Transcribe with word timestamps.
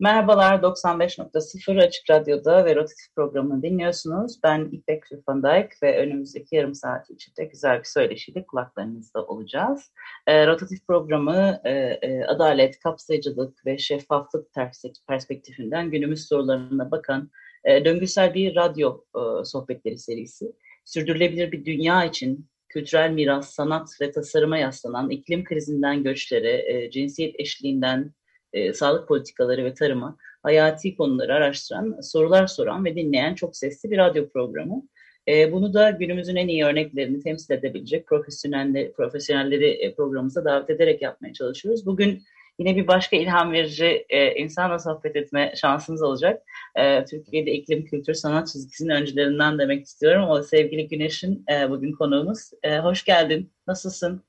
Merhabalar 0.00 0.62
95.0 0.62 1.82
Açık 1.82 2.10
Radyo'da 2.10 2.64
ve 2.64 2.76
Rotatif 2.76 3.14
programını 3.16 3.62
dinliyorsunuz. 3.62 4.40
Ben 4.42 4.68
İpek 4.72 5.12
Rüfandayk 5.12 5.82
ve 5.82 5.98
önümüzdeki 5.98 6.56
yarım 6.56 6.74
saat 6.74 7.10
içinde 7.10 7.44
güzel 7.44 7.78
bir 7.78 7.84
söyleşiyle 7.84 8.46
kulaklarınızda 8.46 9.24
olacağız. 9.26 9.92
E, 10.26 10.46
Rotatif 10.46 10.86
programı 10.86 11.60
e, 11.64 11.70
e, 12.02 12.24
adalet, 12.24 12.78
kapsayıcılık 12.78 13.66
ve 13.66 13.78
şeffaflık 13.78 14.46
perspektifinden 15.08 15.90
günümüz 15.90 16.28
sorularına 16.28 16.90
bakan 16.90 17.30
e, 17.64 17.84
döngüsel 17.84 18.34
bir 18.34 18.56
radyo 18.56 19.00
e, 19.16 19.44
sohbetleri 19.44 19.98
serisi. 19.98 20.52
Sürdürülebilir 20.84 21.52
bir 21.52 21.64
dünya 21.64 22.04
için 22.04 22.48
kültürel 22.68 23.10
miras, 23.10 23.54
sanat 23.54 23.88
ve 24.00 24.12
tasarıma 24.12 24.58
yaslanan 24.58 25.10
iklim 25.10 25.44
krizinden 25.44 26.02
göçlere, 26.02 26.72
e, 26.72 26.90
cinsiyet 26.90 27.40
eşliğinden 27.40 28.14
e, 28.54 28.72
sağlık 28.72 29.08
politikaları 29.08 29.64
ve 29.64 29.74
tarıma 29.74 30.16
hayati 30.42 30.96
konuları 30.96 31.34
araştıran, 31.34 32.00
sorular 32.00 32.46
soran 32.46 32.84
ve 32.84 32.96
dinleyen 32.96 33.34
çok 33.34 33.56
sesli 33.56 33.90
bir 33.90 33.98
radyo 33.98 34.28
programı. 34.28 34.82
E, 35.28 35.52
bunu 35.52 35.74
da 35.74 35.90
günümüzün 35.90 36.36
en 36.36 36.48
iyi 36.48 36.64
örneklerini 36.64 37.20
temsil 37.20 37.54
edebilecek 37.54 38.06
profesyonelleri, 38.06 38.92
profesyonelleri 38.92 39.94
programımıza 39.96 40.44
davet 40.44 40.70
ederek 40.70 41.02
yapmaya 41.02 41.32
çalışıyoruz. 41.32 41.86
Bugün 41.86 42.22
yine 42.58 42.76
bir 42.76 42.86
başka 42.86 43.16
ilham 43.16 43.52
verici 43.52 44.06
e, 44.08 44.34
insanla 44.34 44.78
sohbet 44.78 45.16
etme 45.16 45.52
şansımız 45.56 46.02
olacak. 46.02 46.42
E, 46.76 47.04
Türkiye'de 47.04 47.52
iklim, 47.52 47.84
kültür, 47.84 48.14
sanat 48.14 48.48
çizgisinin 48.48 48.90
öncülerinden 48.90 49.58
demek 49.58 49.84
istiyorum. 49.84 50.28
O 50.30 50.42
sevgili 50.42 50.88
Güneş'in 50.88 51.44
e, 51.52 51.70
bugün 51.70 51.92
konuğumuz. 51.92 52.50
E, 52.62 52.78
hoş 52.78 53.04
geldin. 53.04 53.50
Nasılsın? 53.66 54.22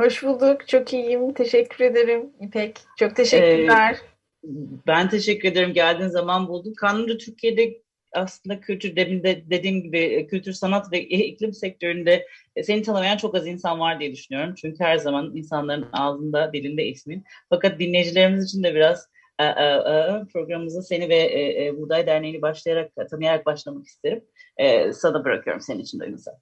Hoş 0.00 0.22
bulduk. 0.22 0.68
Çok 0.68 0.92
iyiyim. 0.92 1.34
Teşekkür 1.34 1.84
ederim 1.84 2.30
İpek. 2.40 2.78
Çok 2.98 3.16
teşekkürler. 3.16 3.94
Ee, 3.94 4.48
ben 4.86 5.08
teşekkür 5.08 5.48
ederim. 5.48 5.72
Geldiğin 5.72 6.08
zaman 6.08 6.48
bulduk. 6.48 6.76
Kanlı 6.76 7.18
Türkiye'de 7.18 7.82
aslında 8.12 8.60
kültür 8.60 8.96
demin 8.96 9.22
de 9.22 9.50
dediğim 9.50 9.82
gibi 9.82 9.98
e, 9.98 10.26
kültür 10.26 10.52
sanat 10.52 10.92
ve 10.92 11.00
iklim 11.08 11.52
sektöründe 11.52 12.26
e, 12.56 12.62
seni 12.62 12.82
tanımayan 12.82 13.16
çok 13.16 13.34
az 13.34 13.46
insan 13.46 13.80
var 13.80 14.00
diye 14.00 14.12
düşünüyorum. 14.12 14.54
Çünkü 14.54 14.84
her 14.84 14.96
zaman 14.96 15.36
insanların 15.36 15.86
ağzında, 15.92 16.52
dilinde 16.52 16.86
ismin. 16.86 17.24
Fakat 17.48 17.78
dinleyicilerimiz 17.78 18.44
için 18.44 18.62
de 18.62 18.74
biraz 18.74 19.08
e, 19.40 19.46
programımıza 20.32 20.82
seni 20.82 21.08
ve 21.08 21.72
Buğday 21.78 22.06
Derneği'ni 22.06 22.42
başlayarak, 22.42 22.92
tanıyarak 23.10 23.46
başlamak 23.46 23.86
isterim. 23.86 24.24
Sana 24.92 25.24
bırakıyorum 25.24 25.62
senin 25.62 25.80
için 25.80 26.00
de 26.00 26.06
Ünsal. 26.06 26.32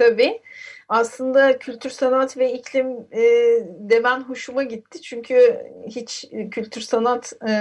Tabii. 0.00 0.42
Aslında 0.88 1.58
kültür, 1.58 1.90
sanat 1.90 2.36
ve 2.36 2.52
iklim 2.52 2.86
e, 3.12 3.20
demen 3.68 4.20
hoşuma 4.20 4.62
gitti. 4.62 5.02
Çünkü 5.02 5.66
hiç 5.86 6.24
kültür, 6.50 6.80
sanat 6.80 7.32
e, 7.48 7.52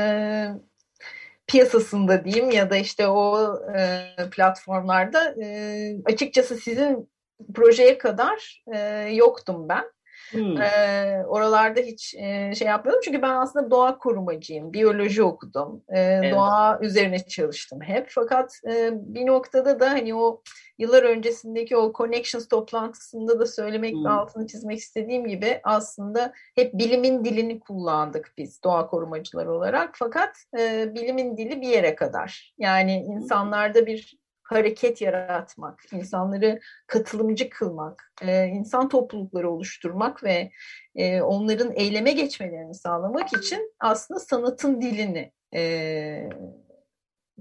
piyasasında 1.47 2.25
diyeyim 2.25 2.51
ya 2.51 2.69
da 2.69 2.77
işte 2.77 3.07
o 3.07 3.53
e, 3.77 4.29
platformlarda 4.31 5.35
e, 5.43 5.95
açıkçası 6.05 6.55
sizin 6.55 7.09
projeye 7.53 7.97
kadar 7.97 8.63
e, 8.75 8.79
yoktum 9.13 9.69
ben. 9.69 9.91
Hmm. 10.31 10.61
E, 10.61 11.23
oralarda 11.27 11.79
hiç 11.79 12.15
e, 12.15 12.55
şey 12.55 12.67
yapmıyordum 12.67 13.01
çünkü 13.05 13.21
ben 13.21 13.33
aslında 13.33 13.71
doğa 13.71 13.97
korumacıyım, 13.97 14.73
biyoloji 14.73 15.23
okudum, 15.23 15.83
e, 15.89 15.99
evet. 15.99 16.33
doğa 16.33 16.79
üzerine 16.81 17.19
çalıştım 17.19 17.81
hep. 17.81 18.07
Fakat 18.09 18.59
e, 18.71 18.89
bir 18.93 19.25
noktada 19.25 19.79
da 19.79 19.89
hani 19.89 20.15
o 20.15 20.41
yıllar 20.77 21.03
öncesindeki 21.03 21.77
o 21.77 21.93
Connections 21.93 22.47
toplantısında 22.47 23.39
da 23.39 23.45
söylemek 23.45 23.93
hmm. 23.93 24.05
altını 24.05 24.47
çizmek 24.47 24.77
istediğim 24.77 25.27
gibi 25.27 25.59
aslında 25.63 26.33
hep 26.55 26.73
bilimin 26.73 27.25
dilini 27.25 27.59
kullandık 27.59 28.33
biz 28.37 28.63
doğa 28.63 28.87
korumacılar 28.87 29.45
olarak. 29.45 29.89
Fakat 29.93 30.37
e, 30.59 30.95
bilimin 30.95 31.37
dili 31.37 31.61
bir 31.61 31.67
yere 31.67 31.95
kadar. 31.95 32.53
Yani 32.57 32.93
insanlarda 32.93 33.85
bir 33.85 34.18
hareket 34.49 35.01
yaratmak, 35.01 35.81
insanları 35.91 36.59
katılımcı 36.87 37.49
kılmak, 37.49 38.13
e, 38.21 38.45
insan 38.45 38.89
toplulukları 38.89 39.51
oluşturmak 39.51 40.23
ve 40.23 40.51
e, 40.95 41.21
onların 41.21 41.71
eyleme 41.75 42.11
geçmelerini 42.11 42.73
sağlamak 42.73 43.33
için 43.33 43.73
aslında 43.79 44.19
sanatın 44.19 44.81
dilini 44.81 45.31
e, 45.55 46.29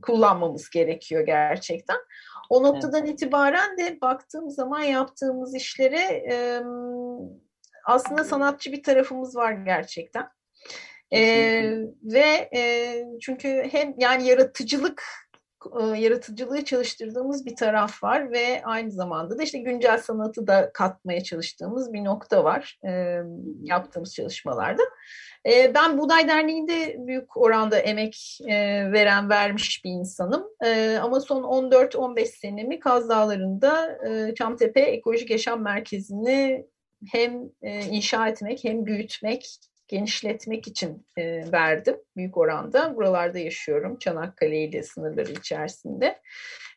kullanmamız 0.02 0.70
gerekiyor 0.70 1.26
gerçekten. 1.26 1.96
O 2.50 2.62
noktadan 2.62 3.06
evet. 3.06 3.14
itibaren 3.14 3.78
de 3.78 4.00
baktığım 4.00 4.50
zaman 4.50 4.82
yaptığımız 4.82 5.54
işlere 5.54 6.00
e, 6.30 6.62
aslında 7.84 8.24
sanatçı 8.24 8.72
bir 8.72 8.82
tarafımız 8.82 9.36
var 9.36 9.52
gerçekten. 9.52 10.28
E, 11.12 11.20
ve 12.02 12.50
e, 12.56 13.04
çünkü 13.20 13.68
hem 13.70 13.94
yani 13.98 14.26
yaratıcılık 14.26 15.27
yaratıcılığı 15.96 16.64
çalıştırdığımız 16.64 17.46
bir 17.46 17.56
taraf 17.56 18.02
var 18.02 18.32
ve 18.32 18.62
aynı 18.64 18.90
zamanda 18.90 19.38
da 19.38 19.42
işte 19.42 19.58
güncel 19.58 19.98
sanatı 19.98 20.46
da 20.46 20.70
katmaya 20.72 21.22
çalıştığımız 21.22 21.92
bir 21.92 22.04
nokta 22.04 22.44
var 22.44 22.78
e, 22.86 23.22
yaptığımız 23.62 24.14
çalışmalarda. 24.14 24.82
E, 25.46 25.74
ben 25.74 25.98
Buğday 25.98 26.28
Derneği'nde 26.28 26.96
büyük 26.98 27.36
oranda 27.36 27.78
emek 27.78 28.38
e, 28.46 28.54
veren, 28.92 29.30
vermiş 29.30 29.84
bir 29.84 29.90
insanım. 29.90 30.44
E, 30.64 30.98
ama 31.02 31.20
son 31.20 31.42
14-15 31.42 32.24
senemi 32.24 32.80
Kaz 32.80 33.08
Dağları'nda 33.08 33.98
e, 34.08 34.34
Çamtepe 34.34 34.80
Ekolojik 34.80 35.30
Yaşam 35.30 35.62
Merkezi'ni 35.62 36.66
hem 37.12 37.42
e, 37.62 37.84
inşa 37.84 38.28
etmek 38.28 38.64
hem 38.64 38.86
büyütmek 38.86 39.46
genişletmek 39.88 40.68
için 40.68 41.06
e, 41.16 41.52
verdim 41.52 41.96
büyük 42.16 42.36
oranda. 42.36 42.96
Buralarda 42.96 43.38
yaşıyorum 43.38 43.98
Çanakkale 43.98 44.64
ile 44.64 44.82
sınırları 44.82 45.32
içerisinde. 45.32 46.20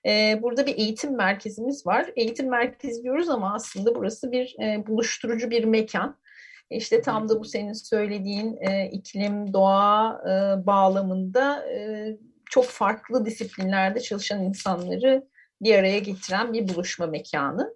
E, 0.05 0.39
burada 0.41 0.65
bir 0.65 0.77
eğitim 0.77 1.17
merkezimiz 1.17 1.87
var. 1.87 2.11
Eğitim 2.15 2.49
merkezi 2.49 3.03
diyoruz 3.03 3.29
ama 3.29 3.53
aslında 3.53 3.95
burası 3.95 4.31
bir 4.31 4.55
e, 4.59 4.87
buluşturucu 4.87 5.49
bir 5.49 5.63
mekan. 5.63 6.21
İşte 6.69 7.01
tam 7.01 7.29
da 7.29 7.39
bu 7.39 7.45
senin 7.45 7.73
söylediğin 7.73 8.57
e, 8.61 8.89
iklim, 8.91 9.53
doğa 9.53 10.21
e, 10.25 10.65
bağlamında 10.65 11.69
e, 11.69 12.07
çok 12.49 12.65
farklı 12.65 13.25
disiplinlerde 13.25 13.99
çalışan 13.99 14.43
insanları 14.43 15.27
bir 15.61 15.75
araya 15.75 15.99
getiren 15.99 16.53
bir 16.53 16.67
buluşma 16.67 17.05
mekanı. 17.05 17.75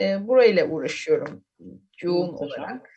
E, 0.00 0.28
burayla 0.28 0.66
uğraşıyorum 0.66 1.44
yoğun 2.02 2.34
olarak. 2.34 2.89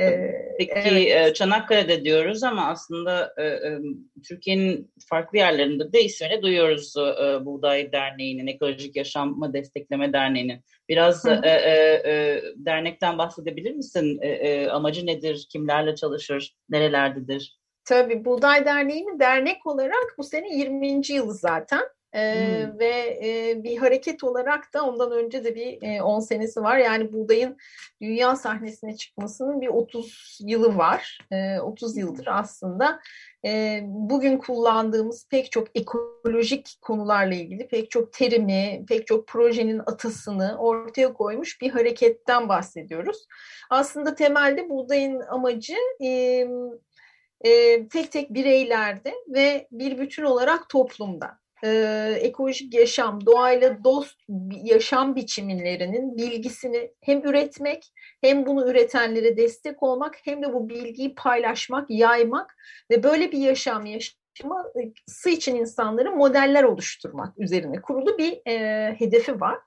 Ee, 0.00 0.32
Peki 0.58 0.72
evet. 0.74 1.30
E, 1.30 1.34
Çanakkale'de 1.34 2.04
diyoruz 2.04 2.42
ama 2.42 2.66
aslında 2.66 3.34
e, 3.36 3.44
e, 3.44 3.78
Türkiye'nin 4.28 4.92
farklı 5.08 5.38
yerlerinde 5.38 5.92
de 5.92 6.04
ismini 6.04 6.42
duyuyoruz 6.42 6.94
Buğday 7.40 7.92
Derneği'nin, 7.92 8.46
Ekolojik 8.46 8.96
Yaşamı 8.96 9.52
Destekleme 9.52 10.12
Derneği'nin. 10.12 10.60
Biraz 10.88 11.24
dernekten 12.56 13.18
bahsedebilir 13.18 13.74
misin? 13.74 14.20
Amacı 14.70 15.06
nedir? 15.06 15.46
Kimlerle 15.52 15.94
çalışır? 15.94 16.54
Nerelerdedir? 16.68 17.58
Tabii 17.84 18.24
Buğday 18.24 18.64
Derneği'nin 18.64 19.20
dernek 19.20 19.66
olarak 19.66 20.14
bu 20.18 20.24
sene 20.24 20.56
20. 20.56 21.02
yılı 21.08 21.34
zaten. 21.34 21.82
Ee, 22.14 22.66
hmm. 22.66 22.78
ve 22.78 23.20
e, 23.24 23.62
bir 23.62 23.76
hareket 23.76 24.24
olarak 24.24 24.74
da 24.74 24.82
ondan 24.82 25.12
önce 25.12 25.44
de 25.44 25.54
bir 25.54 25.82
e, 25.82 26.02
10 26.02 26.20
senesi 26.20 26.62
var. 26.62 26.78
Yani 26.78 27.12
buğdayın 27.12 27.56
dünya 28.02 28.36
sahnesine 28.36 28.96
çıkmasının 28.96 29.60
bir 29.60 29.68
30 29.68 30.38
yılı 30.44 30.76
var. 30.76 31.18
E, 31.30 31.60
30 31.60 31.96
yıldır 31.96 32.26
aslında 32.30 33.00
e, 33.46 33.80
bugün 33.84 34.38
kullandığımız 34.38 35.28
pek 35.28 35.52
çok 35.52 35.68
ekolojik 35.74 36.78
konularla 36.82 37.34
ilgili 37.34 37.68
pek 37.68 37.90
çok 37.90 38.12
terimi, 38.12 38.84
pek 38.88 39.06
çok 39.06 39.28
projenin 39.28 39.78
atasını 39.78 40.56
ortaya 40.58 41.12
koymuş 41.12 41.60
bir 41.60 41.70
hareketten 41.70 42.48
bahsediyoruz. 42.48 43.26
Aslında 43.70 44.14
temelde 44.14 44.70
buğdayın 44.70 45.20
amacı 45.20 45.76
e, 46.00 46.08
e, 47.40 47.88
tek 47.88 48.12
tek 48.12 48.34
bireylerde 48.34 49.14
ve 49.28 49.68
bir 49.70 49.98
bütün 49.98 50.24
olarak 50.24 50.68
toplumda 50.68 51.43
e, 51.64 52.18
ekolojik 52.20 52.74
yaşam, 52.74 53.26
doğayla 53.26 53.84
dost 53.84 54.20
yaşam 54.64 55.16
biçimlerinin 55.16 56.16
bilgisini 56.16 56.90
hem 57.00 57.24
üretmek 57.24 57.92
hem 58.20 58.46
bunu 58.46 58.70
üretenlere 58.70 59.36
destek 59.36 59.82
olmak 59.82 60.16
hem 60.24 60.42
de 60.42 60.52
bu 60.52 60.68
bilgiyi 60.68 61.14
paylaşmak, 61.14 61.90
yaymak 61.90 62.56
ve 62.90 63.02
böyle 63.02 63.32
bir 63.32 63.38
yaşam 63.38 63.86
yaşaması 63.86 65.30
için 65.30 65.56
insanların 65.56 66.16
modeller 66.16 66.64
oluşturmak 66.64 67.38
üzerine 67.38 67.82
kurulu 67.82 68.18
bir 68.18 68.40
e, 68.46 68.90
hedefi 68.98 69.40
var. 69.40 69.58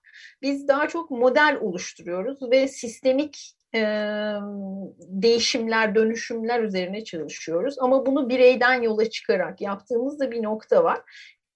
Biz 0.41 0.67
daha 0.67 0.88
çok 0.88 1.11
model 1.11 1.57
oluşturuyoruz 1.61 2.51
ve 2.51 2.67
sistemik 2.67 3.53
e, 3.75 3.81
değişimler, 4.99 5.95
dönüşümler 5.95 6.63
üzerine 6.63 7.03
çalışıyoruz. 7.03 7.75
Ama 7.79 8.05
bunu 8.05 8.29
bireyden 8.29 8.81
yola 8.81 9.09
çıkarak 9.09 9.61
yaptığımızda 9.61 10.31
bir 10.31 10.44
nokta 10.44 10.83
var 10.83 11.01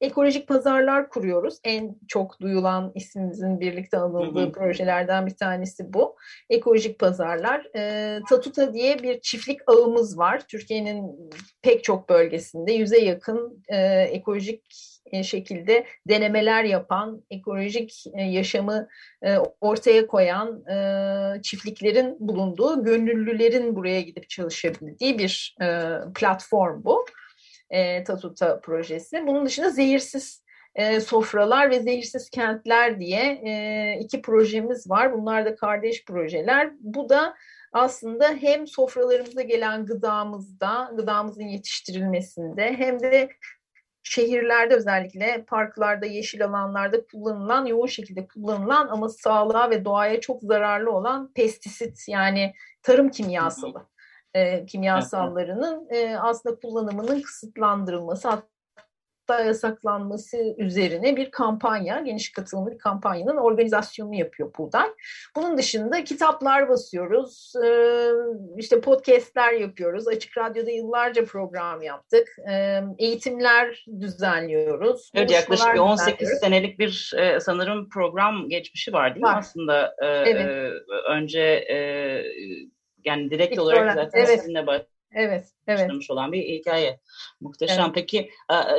ekolojik 0.01 0.47
pazarlar 0.47 1.09
kuruyoruz. 1.09 1.59
En 1.63 1.95
çok 2.07 2.41
duyulan 2.41 2.91
ismimizin 2.95 3.59
birlikte 3.59 3.97
anıldığı 3.97 4.41
hı 4.41 4.45
hı. 4.45 4.51
projelerden 4.51 5.25
bir 5.25 5.35
tanesi 5.35 5.93
bu. 5.93 6.15
Ekolojik 6.49 6.99
pazarlar. 6.99 7.67
E, 7.75 8.19
Tatuta 8.29 8.73
diye 8.73 9.03
bir 9.03 9.21
çiftlik 9.21 9.59
ağımız 9.67 10.17
var. 10.17 10.41
Türkiye'nin 10.47 11.29
pek 11.61 11.83
çok 11.83 12.09
bölgesinde 12.09 12.71
yüze 12.71 12.99
yakın 12.99 13.63
e, 13.67 13.77
ekolojik 14.01 14.61
e, 15.11 15.23
şekilde 15.23 15.85
denemeler 16.07 16.63
yapan, 16.63 17.23
ekolojik 17.29 18.03
e, 18.13 18.23
yaşamı 18.23 18.87
e, 19.21 19.37
ortaya 19.61 20.07
koyan 20.07 20.63
çiftliklerin 21.41 22.17
bulunduğu, 22.19 22.83
gönüllülerin 22.83 23.75
buraya 23.75 24.01
gidip 24.01 24.29
çalışabildiği 24.29 25.19
bir 25.19 25.55
platform 26.15 26.83
bu 26.83 27.05
e, 27.71 28.03
Tatuta 28.03 28.59
projesi. 28.59 29.27
Bunun 29.27 29.45
dışında 29.45 29.69
zehirsiz 29.69 30.43
e, 30.75 30.99
sofralar 30.99 31.69
ve 31.69 31.79
zehirsiz 31.79 32.29
kentler 32.29 32.99
diye 32.99 33.41
e, 33.45 33.99
iki 33.99 34.21
projemiz 34.21 34.89
var. 34.89 35.13
Bunlar 35.13 35.45
da 35.45 35.55
kardeş 35.55 36.05
projeler. 36.05 36.71
Bu 36.79 37.09
da 37.09 37.35
aslında 37.73 38.29
hem 38.29 38.67
sofralarımıza 38.67 39.41
gelen 39.41 39.85
gıdamızda, 39.85 40.91
gıdamızın 40.95 41.43
yetiştirilmesinde 41.43 42.73
hem 42.77 42.99
de 42.99 43.29
şehirlerde 44.03 44.75
özellikle 44.75 45.45
parklarda, 45.47 46.05
yeşil 46.05 46.45
alanlarda 46.45 47.05
kullanılan, 47.05 47.65
yoğun 47.65 47.87
şekilde 47.87 48.27
kullanılan 48.27 48.87
ama 48.87 49.09
sağlığa 49.09 49.69
ve 49.69 49.85
doğaya 49.85 50.21
çok 50.21 50.41
zararlı 50.43 50.91
olan 50.91 51.31
pestisit 51.33 52.07
yani 52.07 52.53
tarım 52.83 53.09
kimyasalı 53.09 53.90
e, 54.33 54.65
kimyasallarının 54.65 55.87
e, 55.89 56.17
aslında 56.17 56.55
kullanımının 56.55 57.21
kısıtlandırılması 57.21 58.29
hatta 58.29 59.43
yasaklanması 59.43 60.37
üzerine 60.57 61.15
bir 61.15 61.31
kampanya, 61.31 61.99
geniş 61.99 62.31
katılımlı 62.31 62.71
bir 62.71 62.77
kampanyanın 62.77 63.37
organizasyonunu 63.37 64.15
yapıyor 64.15 64.51
Buğday. 64.57 64.87
Bunun 65.35 65.57
dışında 65.57 66.03
kitaplar 66.03 66.69
basıyoruz, 66.69 67.53
e, 67.65 67.67
işte 68.57 68.81
podcastler 68.81 69.53
yapıyoruz, 69.53 70.07
Açık 70.07 70.37
Radyo'da 70.37 70.71
yıllarca 70.71 71.25
program 71.25 71.81
yaptık, 71.81 72.27
e, 72.51 72.81
eğitimler 72.97 73.85
düzenliyoruz. 73.99 75.11
Evet 75.15 75.31
yaklaşık 75.31 75.79
18 75.79 76.29
senelik 76.29 76.79
bir 76.79 77.13
e, 77.17 77.39
sanırım 77.39 77.89
program 77.89 78.49
geçmişi 78.49 78.93
var 78.93 79.15
değil 79.15 79.23
mi 79.23 79.29
var. 79.29 79.37
aslında? 79.37 79.95
E, 80.01 80.05
evet. 80.05 80.45
e, 80.45 80.71
önce 81.09 81.41
e, 81.41 81.77
yani 83.05 83.31
direkt 83.31 83.53
İlk 83.53 83.61
olarak 83.61 83.93
zaten 83.95 84.19
evet. 84.19 84.39
sizinle 84.39 84.67
Evet, 85.13 85.45
evet. 85.67 85.91
olan 86.09 86.31
bir 86.31 86.43
hikaye. 86.43 86.99
Muhteşem. 87.41 87.85
Evet. 87.85 87.91
Peki 87.95 88.29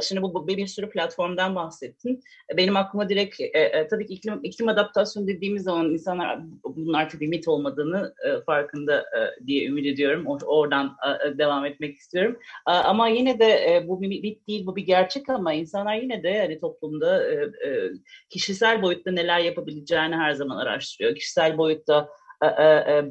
şimdi 0.02 0.22
bu, 0.22 0.48
bir, 0.48 0.56
bir 0.56 0.66
sürü 0.66 0.90
platformdan 0.90 1.54
bahsettin. 1.54 2.22
Benim 2.56 2.76
aklıma 2.76 3.08
direkt 3.08 3.40
e, 3.40 3.44
e, 3.44 3.88
tabii 3.88 4.06
ki 4.06 4.14
iklim, 4.14 4.40
iklim 4.42 4.68
adaptasyonu 4.68 5.26
dediğimiz 5.26 5.62
zaman 5.62 5.90
insanlar 5.90 6.40
bunun 6.64 6.92
artık 6.92 7.20
bir 7.20 7.28
mit 7.28 7.48
olmadığını 7.48 8.14
e, 8.26 8.40
farkında 8.40 9.00
e, 9.00 9.46
diye 9.46 9.66
ümit 9.66 9.86
ediyorum. 9.86 10.26
O, 10.26 10.38
oradan 10.46 10.96
e, 11.06 11.38
devam 11.38 11.64
etmek 11.64 11.96
istiyorum. 11.96 12.38
E, 12.68 12.70
ama 12.70 13.08
yine 13.08 13.38
de 13.38 13.74
e, 13.74 13.88
bu 13.88 14.02
bir 14.02 14.08
mit 14.08 14.48
değil, 14.48 14.66
bu 14.66 14.76
bir 14.76 14.86
gerçek 14.86 15.28
ama 15.28 15.52
insanlar 15.52 15.96
yine 15.96 16.22
de 16.22 16.38
hani 16.40 16.60
toplumda 16.60 17.32
e, 17.32 17.34
e, 17.34 17.90
kişisel 18.30 18.82
boyutta 18.82 19.10
neler 19.10 19.40
yapabileceğini 19.40 20.16
her 20.16 20.32
zaman 20.32 20.56
araştırıyor. 20.56 21.14
Kişisel 21.14 21.58
boyutta 21.58 21.98
e, 21.98 22.02
e, 22.02 22.06
e, 22.06 22.21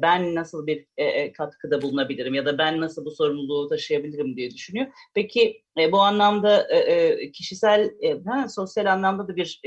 ben 0.02 0.34
nasıl 0.34 0.66
bir 0.66 0.86
katkıda 1.32 1.82
bulunabilirim 1.82 2.34
ya 2.34 2.46
da 2.46 2.58
ben 2.58 2.80
nasıl 2.80 3.04
bu 3.04 3.10
sorumluluğu 3.10 3.68
taşıyabilirim 3.68 4.36
diye 4.36 4.50
düşünüyor. 4.50 4.86
Peki 5.14 5.62
bu 5.92 6.00
anlamda 6.00 6.68
kişisel, 7.32 7.90
sosyal 8.48 8.86
anlamda 8.86 9.28
da 9.28 9.36
bir 9.36 9.60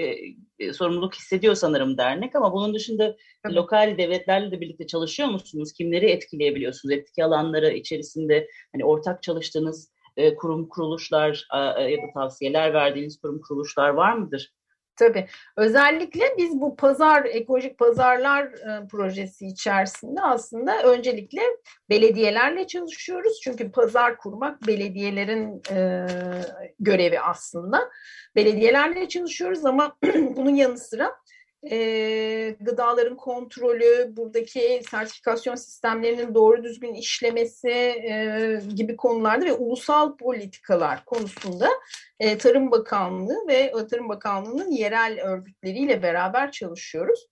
sorumluluk 0.73 1.15
hissediyor 1.15 1.55
sanırım 1.55 1.97
dernek 1.97 2.35
ama 2.35 2.53
bunun 2.53 2.73
dışında 2.73 3.15
Tabii. 3.43 3.55
lokal 3.55 3.97
devletlerle 3.97 4.51
de 4.51 4.61
birlikte 4.61 4.87
çalışıyor 4.87 5.29
musunuz? 5.29 5.73
Kimleri 5.73 6.05
etkileyebiliyorsunuz? 6.05 6.95
Etki 6.95 7.23
alanları 7.23 7.71
içerisinde 7.71 8.47
hani 8.73 8.85
ortak 8.85 9.23
çalıştığınız 9.23 9.91
kurum 10.37 10.69
kuruluşlar 10.69 11.47
ya 11.89 11.97
da 11.97 12.13
tavsiyeler 12.13 12.73
verdiğiniz 12.73 13.21
kurum 13.21 13.41
kuruluşlar 13.41 13.89
var 13.89 14.13
mıdır? 14.13 14.53
Tabii. 14.97 15.27
Özellikle 15.57 16.23
biz 16.37 16.61
bu 16.61 16.75
pazar, 16.75 17.25
ekolojik 17.25 17.77
pazarlar 17.77 18.43
e, 18.43 18.87
projesi 18.87 19.47
içerisinde 19.47 20.21
aslında 20.21 20.83
öncelikle 20.83 21.41
belediyelerle 21.89 22.67
çalışıyoruz. 22.67 23.39
Çünkü 23.43 23.71
pazar 23.71 24.17
kurmak 24.17 24.67
belediyelerin 24.67 25.61
e, 25.71 26.05
görevi 26.79 27.19
aslında. 27.19 27.89
Belediyelerle 28.35 29.07
çalışıyoruz 29.07 29.65
ama 29.65 29.97
bunun 30.35 30.55
yanı 30.55 30.77
sıra 30.77 31.15
e, 31.71 32.55
gıdaların 32.59 33.17
kontrolü, 33.17 34.13
buradaki 34.17 34.81
sertifikasyon 34.91 35.55
sistemlerinin 35.55 36.35
doğru 36.35 36.63
düzgün 36.63 36.93
işlemesi 36.93 37.69
e, 37.69 38.59
gibi 38.75 38.95
konularda 38.95 39.45
ve 39.45 39.53
ulusal 39.53 40.17
politikalar 40.17 41.05
konusunda 41.05 41.69
e, 42.19 42.37
Tarım 42.37 42.71
Bakanlığı 42.71 43.47
ve 43.47 43.73
Tarım 43.89 44.09
Bakanlığı'nın 44.09 44.71
yerel 44.71 45.21
örgütleriyle 45.21 46.03
beraber 46.03 46.51
çalışıyoruz. 46.51 47.27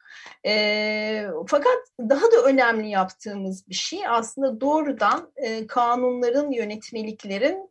E, 0.45 1.25
fakat 1.47 1.77
daha 2.00 2.31
da 2.31 2.41
önemli 2.45 2.89
yaptığımız 2.89 3.69
bir 3.69 3.75
şey 3.75 4.07
aslında 4.07 4.62
doğrudan 4.62 5.31
e, 5.35 5.68
kanunların, 5.68 6.51
yönetmeliklerin 6.51 7.69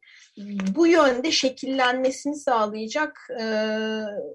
bu 0.76 0.86
yönde 0.86 1.30
şekillenmesini 1.30 2.36
sağlayacak 2.36 3.28
e, 3.40 3.44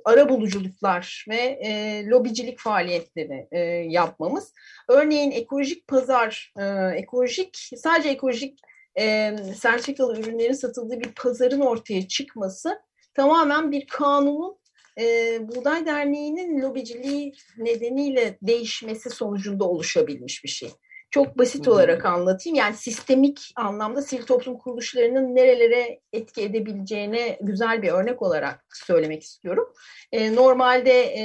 ara 0.05 0.29
buluculuklar 0.29 1.25
ve 1.29 1.37
e, 1.37 2.05
lobicilik 2.05 2.59
faaliyetleri 2.59 3.47
e, 3.51 3.59
yapmamız. 3.89 4.53
Örneğin 4.87 5.31
ekolojik 5.31 5.87
pazar, 5.87 6.53
e, 6.59 6.63
ekolojik 6.95 7.69
sadece 7.77 8.09
ekolojik 8.09 8.59
e, 8.99 9.35
sertifikalı 9.55 10.19
ürünlerin 10.19 10.53
satıldığı 10.53 10.99
bir 10.99 11.11
pazarın 11.11 11.61
ortaya 11.61 12.07
çıkması 12.07 12.79
tamamen 13.13 13.71
bir 13.71 13.87
kanunun 13.87 14.57
e, 14.99 15.37
Buğday 15.47 15.85
Derneği'nin 15.85 16.61
lobiciliği 16.61 17.33
nedeniyle 17.57 18.37
değişmesi 18.41 19.09
sonucunda 19.09 19.63
oluşabilmiş 19.63 20.43
bir 20.43 20.49
şey. 20.49 20.69
Çok 21.11 21.37
basit 21.37 21.67
olarak 21.67 22.05
anlatayım. 22.05 22.55
Yani 22.55 22.75
sistemik 22.75 23.51
anlamda 23.55 24.01
sivil 24.01 24.23
toplum 24.23 24.57
kuruluşlarının 24.57 25.35
nerelere 25.35 25.99
etki 26.13 26.41
edebileceğine 26.41 27.37
güzel 27.41 27.81
bir 27.81 27.91
örnek 27.91 28.21
olarak 28.21 28.65
söylemek 28.73 29.23
istiyorum. 29.23 29.73
E, 30.11 30.35
normalde 30.35 31.01
e, 31.01 31.23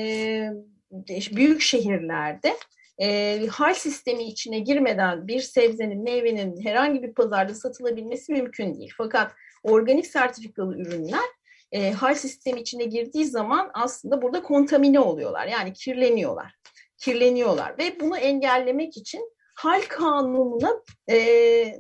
büyük 1.37 1.61
şehirlerde 1.61 2.57
e, 2.99 3.39
hal 3.47 3.75
sistemi 3.75 4.25
içine 4.25 4.59
girmeden 4.59 5.29
bir 5.29 5.41
sebzenin, 5.41 6.03
meyvenin 6.03 6.65
herhangi 6.65 7.03
bir 7.03 7.15
pazarda 7.15 7.55
satılabilmesi 7.55 8.33
mümkün 8.33 8.75
değil. 8.75 8.93
Fakat 8.97 9.33
organik 9.63 10.07
sertifikalı 10.07 10.79
ürünler 10.79 11.25
e, 11.73 11.93
hal 11.93 12.15
sistemi 12.15 12.61
içine 12.61 12.85
girdiği 12.85 13.25
zaman 13.25 13.71
aslında 13.75 14.23
burada 14.23 14.43
kontamine 14.43 15.01
oluyorlar. 15.01 15.47
Yani 15.47 15.73
kirleniyorlar. 15.73 16.55
Kirleniyorlar 16.99 17.79
ve 17.79 18.01
bunu 18.01 18.19
engellemek 18.19 18.97
için 18.97 19.33
hal 19.57 19.83
kanununa 19.89 20.83
e, 21.11 21.17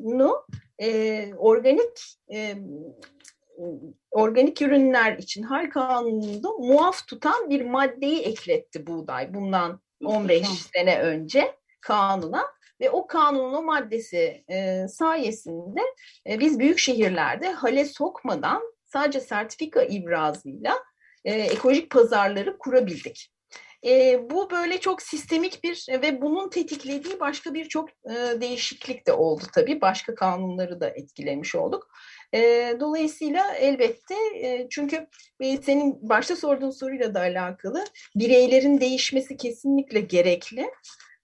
no, 0.00 0.46
e, 0.82 1.34
organik 1.34 2.18
e, 2.32 2.54
organik 4.10 4.62
ürünler 4.62 5.18
için 5.18 5.42
hal 5.42 5.70
kanununda 5.70 6.48
muaf 6.50 7.06
tutan 7.06 7.50
bir 7.50 7.64
maddeyi 7.64 8.20
ekletti 8.20 8.86
buğday 8.86 9.34
bundan 9.34 9.80
15 10.04 10.46
sene 10.48 10.98
önce 10.98 11.56
kanuna 11.80 12.46
ve 12.80 12.90
o 12.90 13.06
kanunun 13.06 13.54
o 13.54 13.62
maddesi 13.62 14.44
e, 14.48 14.86
sayesinde 14.88 15.80
e, 16.28 16.40
biz 16.40 16.58
büyük 16.58 16.78
şehirlerde 16.78 17.52
hale 17.52 17.84
sokmadan 17.84 18.62
sadece 18.84 19.20
sertifika 19.20 19.82
ibrazıyla 19.82 20.78
e, 21.24 21.32
ekolojik 21.32 21.90
pazarları 21.90 22.58
kurabildik. 22.58 23.32
E, 23.86 24.20
bu 24.30 24.50
böyle 24.50 24.80
çok 24.80 25.02
sistemik 25.02 25.64
bir 25.64 25.86
ve 25.88 26.22
bunun 26.22 26.48
tetiklediği 26.48 27.20
başka 27.20 27.54
birçok 27.54 27.88
e, 27.90 28.40
değişiklik 28.40 29.06
de 29.06 29.12
oldu 29.12 29.44
tabii. 29.54 29.80
Başka 29.80 30.14
kanunları 30.14 30.80
da 30.80 30.88
etkilemiş 30.88 31.54
olduk. 31.54 31.88
E, 32.34 32.72
dolayısıyla 32.80 33.54
elbette 33.54 34.14
e, 34.34 34.66
çünkü 34.70 35.06
e, 35.40 35.56
senin 35.56 36.08
başta 36.08 36.36
sorduğun 36.36 36.70
soruyla 36.70 37.14
da 37.14 37.20
alakalı 37.20 37.84
bireylerin 38.16 38.80
değişmesi 38.80 39.36
kesinlikle 39.36 40.00
gerekli. 40.00 40.70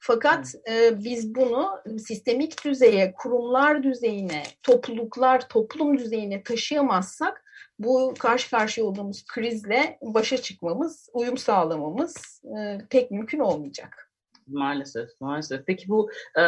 Fakat 0.01 0.55
e, 0.71 1.05
biz 1.05 1.35
bunu 1.35 1.83
sistemik 2.07 2.65
düzeye, 2.65 3.13
kurumlar 3.13 3.83
düzeyine, 3.83 4.43
topluluklar, 4.63 5.49
toplum 5.49 5.99
düzeyine 5.99 6.43
taşıyamazsak 6.43 7.45
bu 7.79 8.15
karşı 8.19 8.51
karşıya 8.51 8.87
olduğumuz 8.87 9.25
krizle 9.25 9.99
başa 10.03 10.37
çıkmamız, 10.37 11.09
uyum 11.13 11.37
sağlamamız 11.37 12.43
e, 12.59 12.79
pek 12.91 13.11
mümkün 13.11 13.39
olmayacak. 13.39 14.08
Maalesef, 14.49 15.09
maalesef. 15.21 15.67
Peki 15.67 15.89
bu 15.89 16.11
e, 16.37 16.43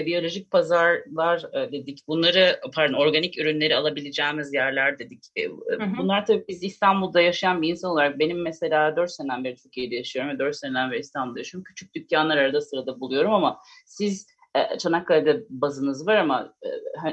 e, 0.00 0.06
biyolojik 0.06 0.50
pazarlar 0.50 1.44
e, 1.52 1.72
dedik. 1.72 2.08
Bunları, 2.08 2.60
pardon, 2.74 2.94
organik 2.94 3.38
ürünleri 3.38 3.76
alabileceğimiz 3.76 4.54
yerler 4.54 4.98
dedik. 4.98 5.24
E, 5.36 5.42
e 5.42 5.48
hı 5.48 5.84
hı. 5.84 5.98
Bunlar 5.98 6.26
tabii 6.26 6.44
biz 6.48 6.62
İstanbul'da 6.62 7.20
yaşayan 7.20 7.62
bir 7.62 7.68
insan 7.68 7.90
olarak 7.90 8.18
benim 8.18 8.42
mesela 8.42 8.96
4 8.96 9.10
seneden 9.10 9.44
beri 9.44 9.56
Türkiye'de 9.56 9.94
yaşıyorum 9.94 10.34
ve 10.34 10.38
4 10.38 10.56
seneden 10.56 10.90
beri 10.90 11.00
İstanbul'da 11.00 11.38
yaşıyorum. 11.38 11.64
Küçük 11.64 11.94
dükkanlar 11.94 12.36
arada 12.36 12.60
sırada 12.60 13.00
buluyorum 13.00 13.34
ama 13.34 13.60
siz 13.86 14.26
e, 14.56 14.78
Çanakkale'de 14.78 15.44
bazınız 15.50 16.06
var 16.06 16.16
ama 16.16 16.54
e, 16.62 16.68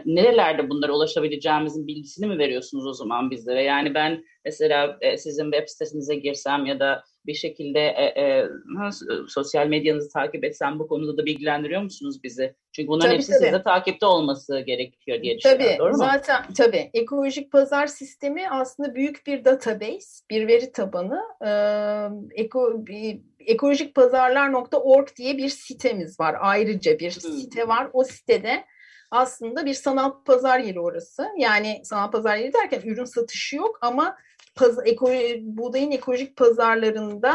nerelerde 0.05 0.69
bunlara 0.69 0.93
ulaşabileceğimizin 0.93 1.87
bilgisini 1.87 2.27
mi 2.27 2.37
veriyorsunuz 2.37 2.87
o 2.87 2.93
zaman 2.93 3.31
bizlere? 3.31 3.63
Yani 3.63 3.93
ben 3.93 4.25
mesela 4.45 4.97
e, 5.01 5.17
sizin 5.17 5.51
web 5.51 5.67
sitesinize 5.67 6.15
girsem 6.15 6.65
ya 6.65 6.79
da 6.79 7.03
bir 7.25 7.33
şekilde 7.33 7.79
e, 7.79 8.21
e, 8.21 8.47
sosyal 9.27 9.67
medyanızı 9.67 10.09
takip 10.09 10.43
etsem 10.43 10.79
bu 10.79 10.87
konuda 10.87 11.17
da 11.17 11.25
bilgilendiriyor 11.25 11.81
musunuz 11.81 12.23
bizi? 12.23 12.55
Çünkü 12.71 12.87
bunların 12.87 13.09
tabii, 13.09 13.17
hepsi 13.17 13.31
tabii. 13.31 13.45
size 13.45 13.63
takipte 13.63 14.05
olması 14.05 14.59
gerekiyor 14.59 15.21
diye 15.21 15.37
düşünüyorum. 15.37 15.65
Tabii, 15.65 15.79
doğru 15.79 15.91
mu? 15.91 15.97
Zaten 15.97 16.45
tabii. 16.57 16.89
Ekolojik 16.93 17.51
pazar 17.51 17.87
sistemi 17.87 18.49
aslında 18.49 18.95
büyük 18.95 19.27
bir 19.27 19.45
database, 19.45 20.25
bir 20.29 20.47
veri 20.47 20.71
tabanı. 20.71 21.21
Ee, 21.45 22.41
eko, 22.43 22.87
bir, 22.87 23.19
ekolojikpazarlar.org 23.39 25.07
diye 25.17 25.37
bir 25.37 25.49
sitemiz 25.49 26.19
var. 26.19 26.35
Ayrıca 26.39 26.99
bir 26.99 27.11
hmm. 27.11 27.31
site 27.31 27.67
var. 27.67 27.89
O 27.93 28.03
sitede 28.03 28.65
aslında 29.11 29.65
bir 29.65 29.73
sanal 29.73 30.23
pazar 30.25 30.59
yeri 30.59 30.79
orası. 30.79 31.27
Yani 31.37 31.81
sanal 31.83 32.11
pazar 32.11 32.37
yeri 32.37 32.53
derken 32.53 32.81
ürün 32.85 33.05
satışı 33.05 33.55
yok 33.55 33.77
ama 33.81 34.17
paz, 34.55 34.77
eko, 34.85 35.11
buğdayın 35.41 35.91
ekolojik 35.91 36.35
pazarlarında 36.35 37.33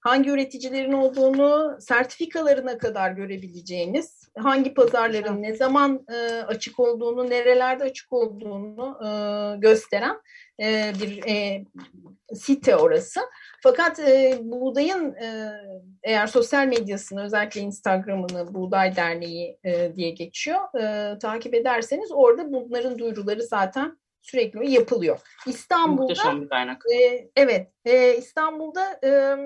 hangi 0.00 0.30
üreticilerin 0.30 0.92
olduğunu 0.92 1.76
sertifikalarına 1.80 2.78
kadar 2.78 3.10
görebileceğiniz, 3.10 4.30
hangi 4.38 4.74
pazarların 4.74 5.42
ne 5.42 5.56
zaman 5.56 6.06
e, 6.12 6.42
açık 6.42 6.80
olduğunu, 6.80 7.30
nerelerde 7.30 7.84
açık 7.84 8.12
olduğunu 8.12 8.98
e, 9.04 9.10
gösteren 9.58 10.20
e, 10.62 10.92
bir 11.02 11.22
e, 11.28 11.64
site 12.34 12.76
orası. 12.76 13.20
Fakat 13.62 13.98
e, 14.00 14.38
buğdayın 14.42 15.14
e, 15.14 15.52
eğer 16.02 16.26
sosyal 16.26 16.66
medyasını 16.66 17.24
özellikle 17.24 17.60
Instagram'ını 17.60 18.54
Buğday 18.54 18.96
Derneği 18.96 19.58
e, 19.64 19.96
diye 19.96 20.10
geçiyor 20.10 20.80
e, 20.80 21.18
takip 21.18 21.54
ederseniz 21.54 22.12
orada 22.12 22.52
bunların 22.52 22.98
duyuruları 22.98 23.42
zaten 23.42 23.98
sürekli 24.22 24.70
yapılıyor. 24.70 25.20
İstanbul'da 25.46 26.14
e, 26.94 27.28
evet 27.36 27.68
e, 27.84 28.16
İstanbul'da 28.16 29.00
e, 29.04 29.36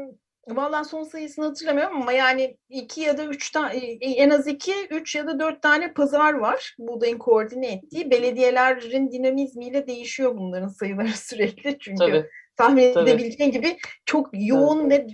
Vallahi 0.49 0.85
son 0.85 1.02
sayısını 1.02 1.45
hatırlamıyorum 1.45 2.02
ama 2.02 2.12
yani 2.12 2.57
iki 2.69 3.00
ya 3.00 3.19
da 3.19 3.25
üç 3.25 3.50
tane 3.50 3.76
en 4.00 4.31
az 4.31 4.47
iki, 4.47 4.73
üç 4.90 5.14
ya 5.14 5.26
da 5.26 5.40
dört 5.40 5.62
tane 5.62 5.93
pazar 5.93 6.35
var 6.35 6.75
buğdayın 6.78 7.19
koordine 7.19 7.73
ettiği. 7.73 8.11
Belediyelerin 8.11 9.11
dinamizmiyle 9.11 9.87
değişiyor 9.87 10.37
bunların 10.37 10.69
sayıları 10.69 11.09
sürekli 11.16 11.78
çünkü 11.78 11.99
Tabii 11.99 12.25
tahmin 12.56 12.94
Tabii. 12.94 13.11
edebileceğin 13.11 13.52
gibi 13.52 13.76
çok 14.06 14.30
yoğun 14.32 14.90
ve 14.90 15.06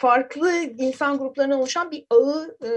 farklı 0.00 0.52
insan 0.78 1.18
gruplarından 1.18 1.58
oluşan 1.58 1.90
bir 1.90 2.06
ağı 2.10 2.56
e, 2.64 2.70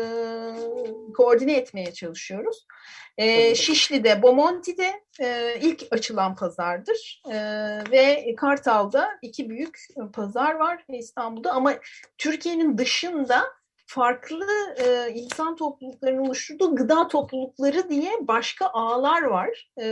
koordine 1.13 1.53
etmeye 1.53 1.93
çalışıyoruz. 1.93 2.65
E, 3.17 3.55
Şişli'de, 3.55 4.21
Bomonti'de 4.21 4.93
e, 5.21 5.55
ilk 5.61 5.83
açılan 5.91 6.35
pazardır 6.35 7.21
e, 7.31 7.35
ve 7.91 8.35
Kartal'da 8.37 9.09
iki 9.21 9.49
büyük 9.49 9.77
pazar 10.13 10.55
var 10.55 10.83
İstanbul'da 10.89 11.51
ama 11.51 11.73
Türkiye'nin 12.17 12.77
dışında 12.77 13.43
farklı 13.89 14.45
e, 14.85 15.11
insan 15.13 15.55
topluluklarının 15.55 16.25
oluşturduğu 16.25 16.75
gıda 16.75 17.07
toplulukları 17.07 17.89
diye 17.89 18.11
başka 18.21 18.67
ağlar 18.67 19.21
var. 19.21 19.71
E, 19.77 19.85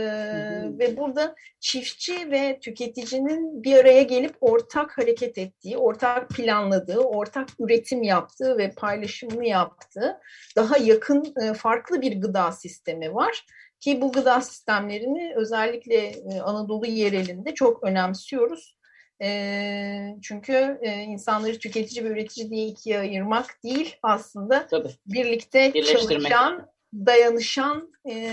Ve 0.78 0.96
burada 0.96 1.34
çiftçi 1.60 2.30
ve 2.30 2.58
tüketicinin 2.60 3.62
bir 3.62 3.76
araya 3.76 4.02
gelip 4.02 4.36
ortak 4.40 4.98
hareket 4.98 5.38
ettiği, 5.38 5.78
ortak 5.78 6.28
planladığı, 6.28 6.98
ortak 6.98 7.48
üretim 7.58 8.02
yaptığı 8.02 8.58
ve 8.58 8.70
paylaşımını 8.70 9.46
yaptığı 9.46 10.20
daha 10.56 10.78
yakın 10.78 11.34
e, 11.42 11.54
farklı 11.54 12.00
bir 12.00 12.20
gıda 12.20 12.52
sistemi 12.52 13.14
var. 13.14 13.46
Ki 13.80 14.00
bu 14.00 14.12
gıda 14.12 14.40
sistemlerini 14.40 15.32
özellikle 15.36 15.96
e, 15.96 16.40
Anadolu 16.40 16.86
yerelinde 16.86 17.54
çok 17.54 17.82
önemsiyoruz. 17.84 18.77
E, 19.22 20.16
çünkü 20.22 20.78
e, 20.82 20.92
insanları 20.92 21.58
tüketici 21.58 22.04
ve 22.04 22.08
üretici 22.08 22.50
diye 22.50 22.66
ikiye 22.66 22.98
ayırmak 22.98 23.62
değil 23.64 23.96
aslında 24.02 24.66
Tabii. 24.66 24.88
birlikte 25.06 25.72
çalışan, 25.82 26.68
dayanışan 26.94 27.92
e, 28.10 28.32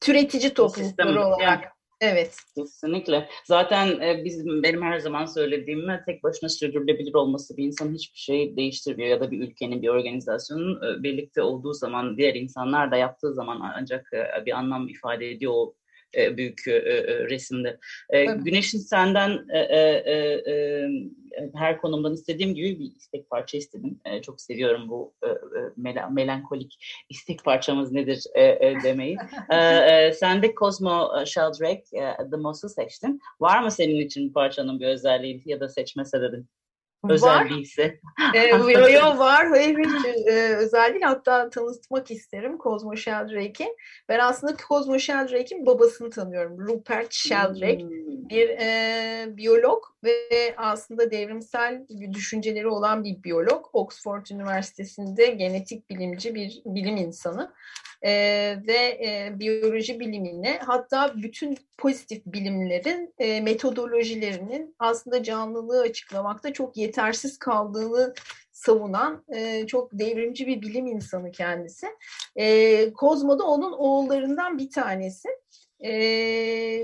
türetici 0.00 0.54
toplulukları 0.54 1.20
olarak. 1.20 1.40
Yani. 1.40 1.64
Evet. 2.00 2.36
Kesinlikle. 2.56 3.28
Zaten 3.44 4.00
e, 4.00 4.24
bizim 4.24 4.62
benim 4.62 4.82
her 4.82 4.98
zaman 4.98 5.26
söylediğim 5.26 5.88
tek 6.06 6.22
başına 6.22 6.48
sürdürülebilir 6.48 7.14
olması 7.14 7.56
bir 7.56 7.64
insanın 7.64 7.94
hiçbir 7.94 8.18
şey 8.18 8.56
değiştirmiyor 8.56 9.08
ya 9.08 9.20
da 9.20 9.30
bir 9.30 9.40
ülkenin, 9.40 9.82
bir 9.82 9.88
organizasyonun 9.88 10.76
e, 10.76 11.02
birlikte 11.02 11.42
olduğu 11.42 11.72
zaman 11.72 12.16
diğer 12.16 12.34
insanlar 12.34 12.90
da 12.90 12.96
yaptığı 12.96 13.34
zaman 13.34 13.72
ancak 13.74 14.10
e, 14.12 14.46
bir 14.46 14.52
anlam 14.52 14.88
ifade 14.88 15.30
ediyor 15.30 15.52
o 15.54 15.74
e, 16.16 16.36
büyük 16.36 16.68
e, 16.68 16.72
e, 16.72 17.28
resimde. 17.28 17.78
E, 18.10 18.24
Güneş'in 18.24 18.78
senden 18.78 19.46
e, 19.52 19.58
e, 19.58 20.14
e, 20.52 20.88
her 21.54 21.78
konumdan 21.78 22.14
istediğim 22.14 22.54
gibi 22.54 22.80
bir 22.80 22.96
istek 22.96 23.30
parça 23.30 23.58
istedim. 23.58 24.00
E, 24.04 24.22
çok 24.22 24.40
seviyorum 24.40 24.88
bu 24.88 25.14
e, 25.24 25.28
mel 25.76 25.96
melankolik 26.10 26.78
istek 27.08 27.44
parçamız 27.44 27.92
nedir 27.92 28.24
e, 28.34 28.44
e, 28.44 28.76
demeyi. 28.84 29.16
e, 29.50 29.56
e, 29.56 30.12
sen 30.12 30.42
de 30.42 30.54
Cosmo 30.54 31.10
Sheldrake 31.26 31.84
e, 31.92 32.30
The 32.30 32.36
Moss'u 32.36 32.68
seçtin. 32.68 33.20
Var 33.40 33.62
mı 33.62 33.70
senin 33.70 34.00
için 34.00 34.32
parçanın 34.32 34.80
bir 34.80 34.86
özelliği 34.86 35.42
ya 35.46 35.60
da 35.60 35.68
seçme 35.68 36.04
sebebin? 36.04 36.48
Özel 37.10 37.28
var. 37.28 37.50
değilse. 37.50 38.00
e, 38.34 38.48
yo, 38.48 38.88
yo, 38.88 39.18
var. 39.18 39.46
Hayır 39.48 39.78
hiç 39.78 40.26
e, 40.26 40.56
özel 40.56 40.92
değil. 40.92 41.04
Hatta 41.04 41.50
tanıtmak 41.50 42.10
isterim 42.10 42.58
Cosmo 42.62 42.96
Sheldrake'i. 42.96 43.76
Ben 44.08 44.18
aslında 44.18 44.56
Cosmo 44.68 44.98
Sheldrake'in 44.98 45.66
babasını 45.66 46.10
tanıyorum. 46.10 46.58
Rupert 46.58 47.12
Sheldrake. 47.12 47.82
Hmm. 47.82 48.28
Bir 48.28 48.48
e, 48.48 49.36
biyolog 49.36 49.84
ve 50.04 50.54
aslında 50.56 51.10
devrimsel 51.10 51.86
düşünceleri 52.12 52.68
olan 52.68 53.04
bir 53.04 53.22
biyolog. 53.22 53.66
Oxford 53.72 54.26
Üniversitesi'nde 54.30 55.26
genetik 55.26 55.90
bilimci 55.90 56.34
bir 56.34 56.62
bilim 56.64 56.96
insanı 56.96 57.52
e, 58.04 58.10
ve 58.66 58.98
e, 59.06 59.32
biyoloji 59.38 60.00
bilimine 60.00 60.58
hatta 60.58 61.14
bütün 61.16 61.58
pozitif 61.78 62.26
bilimlerin 62.26 63.14
e, 63.18 63.40
metodolojilerinin 63.40 64.76
aslında 64.78 65.22
canlılığı 65.22 65.80
açıklamakta 65.80 66.52
çok 66.52 66.76
yetersiz 66.76 67.38
kaldığını 67.38 68.14
savunan 68.52 69.24
e, 69.34 69.66
çok 69.66 69.92
devrimci 69.92 70.46
bir 70.46 70.62
bilim 70.62 70.86
insanı 70.86 71.32
kendisi. 71.32 71.86
E, 72.36 72.92
Kozmo'da 72.92 73.44
onun 73.44 73.72
oğullarından 73.72 74.58
bir 74.58 74.70
tanesi. 74.70 75.28
E, 75.84 75.90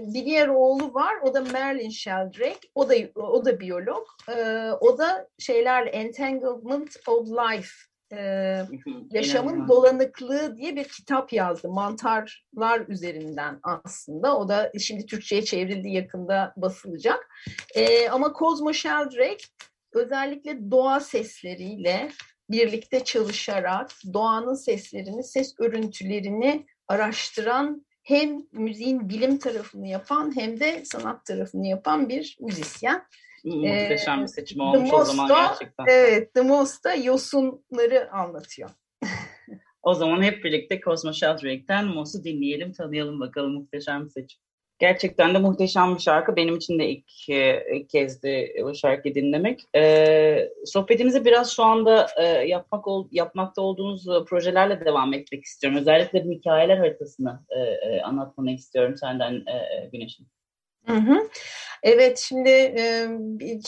bir 0.03 0.25
diğer 0.25 0.49
oğlu 0.49 0.95
var. 0.95 1.15
O 1.23 1.35
da 1.35 1.41
Merlin 1.41 1.91
Sheldrake. 1.91 2.69
O 2.75 2.89
da 2.89 2.95
o 3.17 3.45
da 3.45 3.61
biyolog. 3.61 4.07
E, 4.29 4.71
o 4.81 4.99
da 4.99 5.29
şeylerle 5.39 5.91
Entanglement 5.91 6.97
of 7.09 7.29
Life 7.29 7.90
e, 8.13 8.67
Yaşamın 9.11 9.69
Dolanıklığı 9.69 10.57
diye 10.57 10.77
bir 10.77 10.85
kitap 10.85 11.33
yazdı. 11.33 11.69
Mantarlar 11.69 12.89
üzerinden 12.89 13.61
aslında. 13.63 14.39
O 14.39 14.49
da 14.49 14.73
şimdi 14.79 15.07
Türkçe'ye 15.07 15.45
çevrildi 15.45 15.91
yakında 15.91 16.53
basılacak. 16.57 17.29
E, 17.75 18.09
ama 18.09 18.33
Cosmo 18.39 18.73
Sheldrake 18.73 19.45
özellikle 19.93 20.71
doğa 20.71 21.01
sesleriyle 21.01 22.11
birlikte 22.51 23.05
çalışarak 23.05 23.91
doğanın 24.13 24.55
seslerini, 24.55 25.25
ses 25.25 25.55
örüntülerini 25.59 26.67
araştıran 26.89 27.87
hem 28.03 28.43
müziğin 28.53 29.09
bilim 29.09 29.39
tarafını 29.39 29.89
yapan 29.89 30.37
hem 30.37 30.61
de 30.61 30.83
sanat 30.85 31.27
tarafını 31.27 31.67
yapan 31.67 32.09
bir 32.09 32.37
müzisyen. 32.41 33.03
Muhteşem 33.45 34.23
bir 34.23 34.27
seçim 34.27 34.61
olmuş 34.61 34.93
o 34.93 35.05
zaman 35.05 35.29
gerçekten. 35.29 35.85
Evet, 35.89 36.35
The 36.35 36.41
Most'ta 36.41 36.95
yosunları 36.95 38.13
anlatıyor. 38.13 38.71
o 39.83 39.95
zaman 39.95 40.23
hep 40.23 40.45
birlikte 40.45 40.81
Cosmo 40.81 41.13
Sheldrake'den 41.13 41.87
Moss'u 41.87 42.25
dinleyelim, 42.25 42.73
tanıyalım 42.73 43.21
bakalım 43.21 43.53
muhteşem 43.53 44.05
bir 44.05 44.11
seçim. 44.11 44.41
Gerçekten 44.79 45.35
de 45.35 45.39
muhteşem 45.39 45.95
bir 45.95 46.01
şarkı. 46.01 46.37
Benim 46.37 46.57
için 46.57 46.79
de 46.79 46.89
ilk, 46.89 47.29
ilk 47.75 47.91
kezdi 47.91 48.55
bu 48.65 48.75
şarkıyı 48.75 49.15
dinlemek. 49.15 49.61
Ee, 49.77 50.49
sohbetimizi 50.65 51.25
biraz 51.25 51.53
şu 51.53 51.65
anda 51.65 52.07
e, 52.17 52.25
yapmak 52.27 52.87
ol, 52.87 53.09
yapmakta 53.11 53.63
olduğunuz 53.63 54.07
projelerle 54.27 54.85
devam 54.85 55.15
etmek 55.15 55.45
istiyorum. 55.45 55.79
Özellikle 55.79 56.25
bir 56.25 56.35
hikayeler 56.35 56.77
haritasını 56.77 57.41
e, 57.51 57.61
e, 57.61 58.03
anlatmanı 58.03 58.51
istiyorum 58.51 58.97
senden 58.97 59.33
e, 59.35 59.87
Güneş'in. 59.93 60.27
Hı 60.87 60.97
hı. 60.97 61.29
Evet, 61.83 62.19
şimdi 62.19 62.75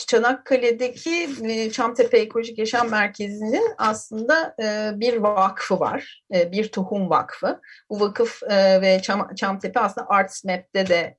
Çanakkale'deki 0.07 1.29
Çamtepe 1.71 2.17
Ekolojik 2.17 2.57
Yaşam 2.57 2.89
Merkezi'nin 2.89 3.67
aslında 3.77 4.55
bir 4.99 5.17
vakfı 5.17 5.79
var, 5.79 6.23
bir 6.31 6.71
tohum 6.71 7.09
vakfı. 7.09 7.61
Bu 7.89 7.99
vakıf 7.99 8.43
ve 8.51 9.01
Çamtepe 9.35 9.79
aslında 9.79 10.07
Arts 10.09 10.43
Map'te 10.43 10.87
de 10.87 11.15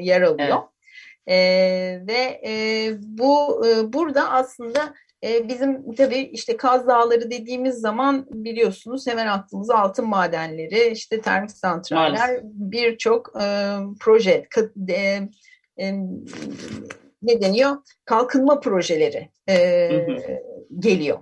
yer 0.00 0.22
alıyor. 0.22 0.58
Evet. 1.26 2.08
Ve 2.08 2.40
bu 2.98 3.62
burada 3.92 4.30
aslında 4.30 4.94
bizim 5.22 5.94
tabii 5.94 6.18
işte 6.18 6.56
Kaz 6.56 6.86
Dağları 6.86 7.30
dediğimiz 7.30 7.74
zaman 7.74 8.26
biliyorsunuz 8.30 9.06
hemen 9.06 9.26
aklımıza 9.26 9.74
altın 9.74 10.08
madenleri, 10.08 10.88
işte 10.88 11.20
termik 11.20 11.50
santraller, 11.50 12.40
birçok 12.44 13.32
proje, 14.00 14.46
ne 17.22 17.40
deniyor? 17.40 17.76
Kalkınma 18.04 18.60
projeleri 18.60 19.28
geliyor. 20.78 21.18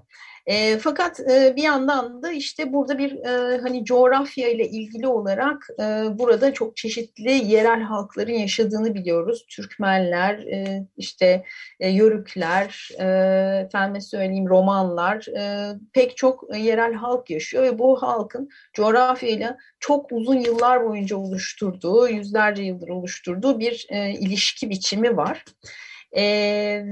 E, 0.48 0.78
fakat 0.78 1.20
e, 1.20 1.56
bir 1.56 1.62
yandan 1.62 2.22
da 2.22 2.32
işte 2.32 2.72
burada 2.72 2.98
bir 2.98 3.12
e, 3.12 3.58
hani 3.58 3.84
coğrafya 3.84 4.48
ile 4.48 4.68
ilgili 4.68 5.06
olarak 5.06 5.68
e, 5.80 5.84
burada 6.18 6.52
çok 6.52 6.76
çeşitli 6.76 7.30
yerel 7.30 7.82
halkların 7.82 8.32
yaşadığını 8.32 8.94
biliyoruz. 8.94 9.46
Türkmenler, 9.50 10.38
e, 10.38 10.86
işte 10.96 11.44
e, 11.80 11.88
Yörükler, 11.88 12.90
e, 12.98 13.04
efendime 13.64 14.00
söyleyeyim 14.00 14.48
Romanlar, 14.48 15.26
e, 15.36 15.72
pek 15.92 16.16
çok 16.16 16.56
yerel 16.56 16.94
halk 16.94 17.30
yaşıyor 17.30 17.62
ve 17.64 17.78
bu 17.78 18.02
halkın 18.02 18.48
coğrafyayla 18.74 19.56
çok 19.80 20.12
uzun 20.12 20.40
yıllar 20.40 20.84
boyunca 20.84 21.16
oluşturduğu, 21.16 22.08
yüzlerce 22.08 22.62
yıldır 22.62 22.88
oluşturduğu 22.88 23.60
bir 23.60 23.86
e, 23.90 24.10
ilişki 24.10 24.70
biçimi 24.70 25.16
var. 25.16 25.44
E, 26.12 26.22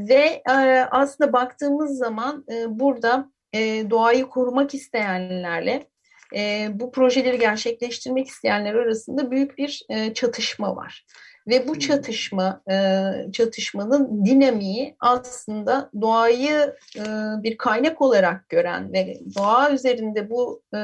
ve 0.08 0.42
e, 0.50 0.52
aslında 0.90 1.32
baktığımız 1.32 1.98
zaman 1.98 2.44
e, 2.52 2.78
burada 2.78 3.35
e, 3.56 3.90
doğayı 3.90 4.26
korumak 4.26 4.74
isteyenlerle 4.74 5.86
e, 6.36 6.68
bu 6.72 6.92
projeleri 6.92 7.38
gerçekleştirmek 7.38 8.26
isteyenler 8.26 8.74
arasında 8.74 9.30
büyük 9.30 9.58
bir 9.58 9.86
e, 9.88 10.14
çatışma 10.14 10.76
var. 10.76 11.06
Ve 11.48 11.68
bu 11.68 11.78
çatışma, 11.78 12.62
e, 12.70 13.02
çatışmanın 13.32 14.24
dinamiği 14.24 14.96
aslında 15.00 15.90
doğayı 16.00 16.74
e, 16.96 17.02
bir 17.42 17.58
kaynak 17.58 18.02
olarak 18.02 18.48
gören 18.48 18.92
ve 18.92 19.20
doğa 19.36 19.70
üzerinde 19.70 20.30
bu 20.30 20.62
e, 20.74 20.80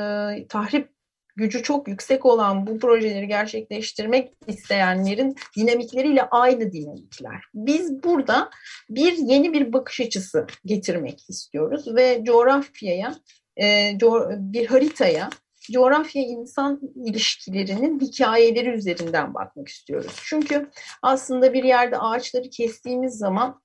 tahrip 0.48 0.90
gücü 1.36 1.62
çok 1.62 1.88
yüksek 1.88 2.26
olan 2.26 2.66
bu 2.66 2.78
projeleri 2.78 3.28
gerçekleştirmek 3.28 4.32
isteyenlerin 4.46 5.36
dinamikleriyle 5.56 6.22
aynı 6.22 6.72
dinamikler. 6.72 7.44
Biz 7.54 8.02
burada 8.02 8.50
bir 8.90 9.12
yeni 9.12 9.52
bir 9.52 9.72
bakış 9.72 10.00
açısı 10.00 10.46
getirmek 10.64 11.30
istiyoruz 11.30 11.94
ve 11.96 12.22
coğrafyaya, 12.24 13.14
e, 13.60 13.92
bir 14.36 14.66
haritaya 14.66 15.30
coğrafya 15.72 16.22
insan 16.22 16.80
ilişkilerinin 17.06 18.00
hikayeleri 18.00 18.68
üzerinden 18.68 19.34
bakmak 19.34 19.68
istiyoruz. 19.68 20.12
Çünkü 20.24 20.70
aslında 21.02 21.52
bir 21.52 21.64
yerde 21.64 21.98
ağaçları 21.98 22.50
kestiğimiz 22.50 23.18
zaman 23.18 23.60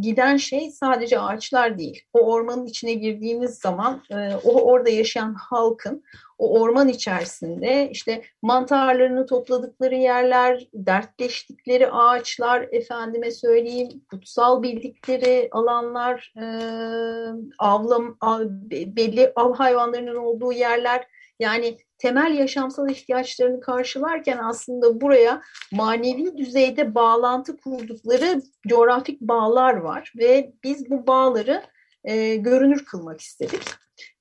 giden 0.00 0.36
şey 0.36 0.70
sadece 0.70 1.20
ağaçlar 1.20 1.78
değil. 1.78 2.02
O 2.12 2.20
ormanın 2.32 2.66
içine 2.66 2.94
girdiğiniz 2.94 3.58
zaman 3.58 4.02
e, 4.10 4.34
o 4.44 4.62
orada 4.62 4.90
yaşayan 4.90 5.34
halkın 5.34 6.02
o 6.40 6.60
orman 6.60 6.88
içerisinde 6.88 7.88
işte 7.90 8.22
mantarlarını 8.42 9.26
topladıkları 9.26 9.94
yerler, 9.94 10.68
dertleştikleri 10.74 11.90
ağaçlar, 11.90 12.68
efendime 12.72 13.30
söyleyeyim 13.30 13.88
kutsal 14.10 14.62
bildikleri 14.62 15.48
alanlar, 15.52 16.32
e, 16.36 16.44
avlam, 17.58 18.16
av, 18.20 18.40
belli 18.70 19.32
av 19.36 19.54
hayvanlarının 19.54 20.16
olduğu 20.16 20.52
yerler. 20.52 21.06
Yani 21.40 21.76
temel 22.00 22.38
yaşamsal 22.38 22.90
ihtiyaçlarını 22.90 23.60
karşılarken 23.60 24.38
aslında 24.38 25.00
buraya 25.00 25.42
manevi 25.72 26.36
düzeyde 26.36 26.94
bağlantı 26.94 27.56
kurdukları 27.56 28.42
coğrafik 28.68 29.20
bağlar 29.20 29.74
var 29.74 30.12
ve 30.18 30.52
biz 30.64 30.90
bu 30.90 31.06
bağları 31.06 31.62
e, 32.04 32.36
görünür 32.36 32.84
kılmak 32.84 33.20
istedik. 33.20 33.62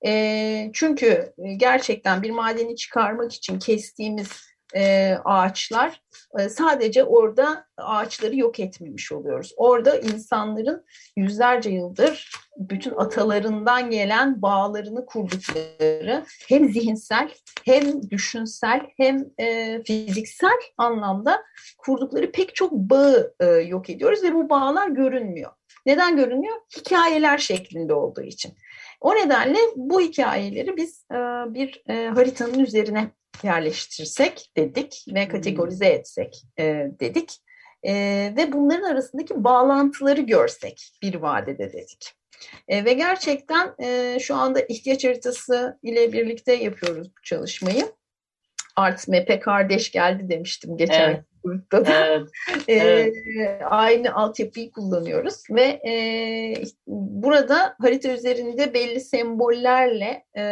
E, 0.06 0.72
çünkü 0.74 1.34
gerçekten 1.58 2.24
bir 2.24 2.32
madeni 2.32 2.76
çıkarmak 2.76 3.34
için 3.34 3.60
kestiğimiz 3.60 4.49
e, 4.76 5.16
ağaçlar 5.26 6.02
e, 6.40 6.50
sadece 6.50 7.04
orada 7.04 7.66
ağaçları 7.78 8.36
yok 8.36 8.60
etmemiş 8.60 9.12
oluyoruz. 9.12 9.54
Orada 9.58 10.00
insanların 10.00 10.86
yüzlerce 11.16 11.70
yıldır 11.70 12.32
bütün 12.58 12.92
atalarından 12.96 13.90
gelen 13.90 14.42
bağlarını 14.42 15.06
kurdukları 15.06 16.26
hem 16.48 16.70
zihinsel 16.70 17.32
hem 17.66 18.10
düşünsel 18.10 18.82
hem 18.98 19.26
e, 19.40 19.82
fiziksel 19.84 20.60
anlamda 20.78 21.44
kurdukları 21.78 22.32
pek 22.32 22.56
çok 22.56 22.72
bağı 22.72 23.34
e, 23.40 23.46
yok 23.46 23.90
ediyoruz 23.90 24.24
ve 24.24 24.34
bu 24.34 24.50
bağlar 24.50 24.88
görünmüyor. 24.88 25.52
Neden 25.86 26.18
görünüyor? 26.18 26.56
Hikayeler 26.78 27.38
şeklinde 27.38 27.94
olduğu 27.94 28.22
için. 28.22 28.54
O 29.02 29.16
nedenle 29.16 29.58
bu 29.76 30.02
hikayeleri 30.02 30.78
biz 30.78 31.06
e, 31.12 31.16
bir 31.54 31.84
e, 31.90 32.08
haritanın 32.08 32.60
üzerine 32.60 33.12
yerleştirsek 33.44 34.52
dedik 34.58 35.06
ve 35.08 35.26
hmm. 35.26 35.32
kategorize 35.32 35.86
etsek 35.86 36.44
e, 36.60 36.64
dedik. 37.00 37.38
E, 37.84 37.94
ve 38.38 38.52
bunların 38.52 38.84
arasındaki 38.84 39.44
bağlantıları 39.44 40.22
görsek 40.22 40.92
bir 41.02 41.16
vadede 41.16 41.74
dedik. 41.74 42.14
E, 42.68 42.86
ve 42.86 42.94
gerçekten 42.94 43.76
e, 43.84 44.20
şu 44.20 44.36
anda 44.36 44.62
ihtiyaç 44.62 45.06
haritası 45.06 45.80
ile 45.84 46.14
birlikte 46.14 46.54
yapıyoruz 46.54 47.08
bu 47.08 47.22
çalışmayı. 47.24 47.92
Art 48.76 49.08
Map'e 49.08 49.40
kardeş 49.40 49.92
geldi 49.92 50.30
demiştim 50.30 50.78
geçen 50.78 51.10
evet 51.10 51.29
grupta 51.44 51.86
da 51.86 52.06
evet, 52.06 52.28
evet. 52.68 53.16
E, 53.40 53.66
aynı 53.66 54.16
altyapıyı 54.16 54.72
kullanıyoruz 54.72 55.44
ve 55.50 55.64
e, 55.64 55.94
burada 56.88 57.76
harita 57.82 58.12
üzerinde 58.12 58.74
belli 58.74 59.00
sembollerle 59.00 60.26
e, 60.38 60.44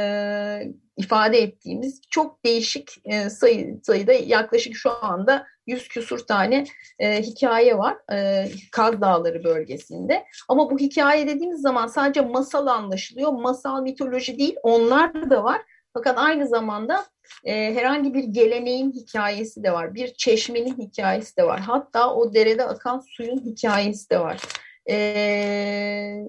ifade 0.98 1.38
ettiğimiz 1.38 2.02
çok 2.10 2.46
değişik 2.46 2.92
e, 3.06 3.30
sayı, 3.30 3.80
sayıda 3.84 4.14
yaklaşık 4.14 4.76
şu 4.76 5.06
anda 5.06 5.46
yüz 5.68 5.88
küsur 5.88 6.20
tane 6.20 6.66
e, 7.00 7.22
hikaye 7.22 7.78
var 7.78 7.98
e, 8.14 8.48
Kaz 8.72 9.02
Dağları 9.02 9.44
bölgesinde. 9.44 10.24
Ama 10.48 10.72
bu 10.72 10.80
hikaye 10.80 11.28
dediğimiz 11.28 11.62
zaman 11.62 11.88
sadece 11.88 12.22
masal 12.22 12.68
anlaşılıyor. 12.68 13.32
Masal 13.32 13.82
mitoloji 13.82 14.40
değil 14.40 14.56
onlar 14.64 15.30
da 15.30 15.44
var. 15.44 15.62
Fakat 15.98 16.18
aynı 16.18 16.48
zamanda 16.48 17.06
e, 17.44 17.76
herhangi 17.76 18.14
bir 18.14 18.24
geleneğin 18.24 18.92
hikayesi 18.92 19.64
de 19.64 19.74
var. 19.74 19.96
Bir 19.96 20.14
çeşmenin 20.14 20.78
hikayesi 20.78 21.38
de 21.38 21.44
var. 21.44 21.60
Hatta 21.60 22.14
o 22.14 22.34
derede 22.34 22.64
akan 22.64 23.00
suyun 23.00 23.38
hikayesi 23.38 24.10
de 24.10 24.20
var. 24.20 24.42
E, 24.90 26.26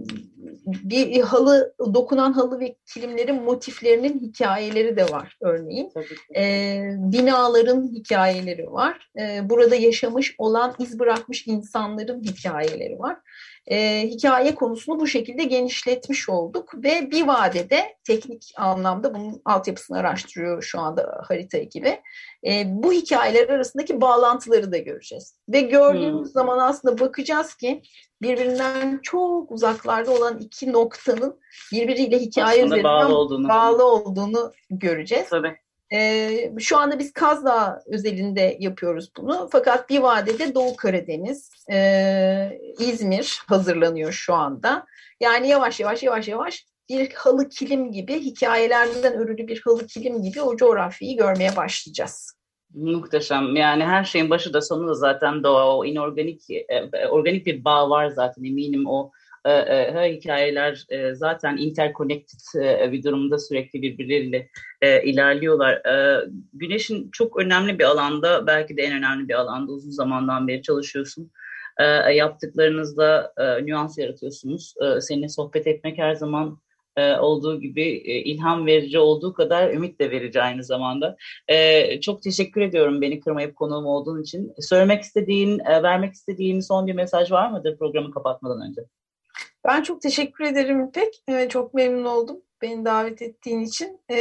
bir 0.66 1.20
halı, 1.20 1.74
dokunan 1.94 2.33
halı 2.33 2.61
ve 2.61 2.76
kilimlerin 2.94 3.42
motiflerinin 3.42 4.20
hikayeleri 4.20 4.96
de 4.96 5.04
var 5.04 5.37
örneğin. 5.40 5.92
E, 6.37 6.81
binaların 6.96 7.88
hikayeleri 7.94 8.72
var. 8.72 9.11
E, 9.20 9.50
burada 9.50 9.74
yaşamış 9.74 10.35
olan, 10.38 10.74
iz 10.78 10.98
bırakmış 10.98 11.46
insanların 11.46 12.22
hikayeleri 12.22 12.98
var 12.98 13.16
e, 13.70 14.09
hikaye 14.09 14.54
konusunu 14.54 15.00
bu 15.00 15.07
şekilde 15.07 15.44
genişletmiş 15.44 16.28
olduk 16.28 16.74
ve 16.74 17.11
bir 17.11 17.26
vadede 17.26 17.96
teknik 18.04 18.52
anlamda 18.57 19.14
bunun 19.14 19.42
altyapısını 19.44 19.98
araştırıyor 19.98 20.62
şu 20.62 20.81
anda 20.81 21.20
harita 21.28 21.59
ekibi. 21.59 22.00
E, 22.46 22.64
bu 22.66 22.92
hikayeler 22.92 23.48
arasındaki 23.48 24.00
bağlantıları 24.00 24.72
da 24.72 24.78
göreceğiz. 24.78 25.35
Ve 25.48 25.61
gördüğümüz 25.61 26.18
hmm. 26.18 26.33
zaman 26.33 26.59
aslında 26.59 27.00
bakacağız 27.00 27.54
ki 27.54 27.83
birbirinden 28.22 29.00
çok 29.02 29.52
uzaklarda 29.52 30.11
olan 30.11 30.38
iki 30.38 30.72
noktanın 30.72 31.40
birbiriyle 31.72 32.18
hikaye 32.18 32.62
aslında 32.62 32.66
üzerinden 32.66 32.85
bağlı 32.85 33.16
olduğunu, 33.16 33.48
bağlı 33.48 33.85
olduğunu 33.85 34.52
göreceğiz. 34.70 35.28
Tabii. 35.28 35.57
E, 35.92 36.53
şu 36.59 36.79
anda 36.79 36.98
biz 36.98 37.12
Kazdağ 37.12 37.83
özelinde 37.87 38.57
yapıyoruz 38.61 39.11
bunu. 39.16 39.48
Fakat 39.53 39.90
bir 39.90 39.98
vadede 39.98 40.55
Doğu 40.55 40.77
Karadeniz, 40.77 41.51
e, 41.72 42.61
İzmir 42.79 43.42
hazırlanıyor 43.46 44.12
şu 44.12 44.35
anda. 44.35 44.87
Yani 45.20 45.48
yavaş 45.48 45.81
yavaş 45.81 46.03
yavaş 46.03 46.29
yavaş 46.29 46.66
bir 46.88 47.12
halı 47.12 47.48
kilim 47.48 47.92
gibi, 47.92 48.20
hikayelerden 48.20 49.14
örülü 49.14 49.48
bir 49.48 49.61
halı 49.61 49.87
kilim 49.87 50.22
gibi 50.22 50.42
o 50.42 50.57
coğrafyayı 50.57 51.16
görmeye 51.16 51.57
başlayacağız. 51.57 52.38
Muhteşem. 52.74 53.57
Yani 53.57 53.85
her 53.85 54.05
şeyin 54.05 54.31
başı 54.31 54.53
da 54.53 54.62
sonu 54.62 54.88
da 54.88 54.94
zaten 54.94 55.42
doğa, 55.42 55.77
o 55.77 55.85
inorganik, 55.85 56.51
e, 56.51 57.09
organik 57.09 57.46
bir 57.46 57.64
bağ 57.64 57.90
var 57.90 58.09
zaten 58.09 58.44
eminim 58.44 58.87
o 58.87 59.11
e, 59.44 59.53
e, 59.53 60.16
hikayeler 60.16 60.87
e, 60.88 61.14
zaten 61.14 61.57
interconnected 61.57 62.61
e, 62.62 62.92
bir 62.92 63.03
durumda 63.03 63.38
sürekli 63.38 63.83
birbirleriyle 63.83 64.48
e, 64.83 65.03
ilerliyorlar. 65.03 65.74
E, 65.74 66.24
güneşin 66.53 67.11
çok 67.11 67.40
önemli 67.40 67.79
bir 67.79 67.85
alanda, 67.85 68.46
belki 68.46 68.77
de 68.77 68.83
en 68.83 68.98
önemli 68.98 69.29
bir 69.29 69.35
alanda 69.35 69.72
uzun 69.72 69.90
zamandan 69.90 70.48
beri 70.48 70.62
çalışıyorsun. 70.62 71.31
E, 71.79 71.85
yaptıklarınızda 72.12 73.33
e, 73.38 73.66
nüans 73.66 73.98
yaratıyorsunuz. 73.98 74.74
E, 74.83 75.01
seninle 75.01 75.29
sohbet 75.29 75.66
etmek 75.66 75.98
her 75.98 76.14
zaman 76.14 76.59
e, 76.98 77.16
olduğu 77.16 77.61
gibi 77.61 77.83
e, 77.83 78.22
ilham 78.22 78.66
verici 78.66 78.98
olduğu 78.98 79.33
kadar 79.33 79.70
ümit 79.70 80.01
de 80.01 80.11
verici 80.11 80.42
aynı 80.42 80.64
zamanda. 80.64 81.16
E, 81.48 82.01
çok 82.01 82.22
teşekkür 82.22 82.61
ediyorum 82.61 83.01
beni 83.01 83.20
kırmayıp 83.20 83.57
konuğum 83.57 83.87
olduğun 83.87 84.22
için. 84.22 84.53
Söylemek 84.61 85.03
istediğin, 85.03 85.59
vermek 85.59 86.14
istediğin 86.14 86.61
son 86.61 86.87
bir 86.87 86.94
mesaj 86.94 87.33
var 87.33 87.51
mıdır 87.51 87.79
programı 87.79 88.11
kapatmadan 88.11 88.68
önce? 88.68 88.81
Ben 89.68 89.83
çok 89.83 90.02
teşekkür 90.02 90.44
ederim 90.44 90.85
İpek. 90.85 91.50
çok 91.50 91.74
memnun 91.74 92.04
oldum 92.04 92.42
beni 92.62 92.85
davet 92.85 93.22
ettiğin 93.22 93.61
için. 93.61 94.00
E, 94.11 94.18